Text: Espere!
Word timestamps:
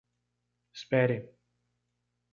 Espere! 0.79 1.17